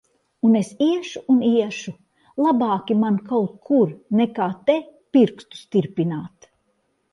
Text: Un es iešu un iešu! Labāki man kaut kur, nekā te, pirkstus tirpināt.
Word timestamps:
Un 0.47 0.53
es 0.59 0.69
iešu 0.85 1.19
un 1.33 1.43
iešu! 1.49 1.93
Labāki 2.45 2.97
man 3.03 3.21
kaut 3.29 3.53
kur, 3.69 3.93
nekā 4.23 4.49
te, 4.71 4.79
pirkstus 5.19 5.63
tirpināt. 5.77 6.53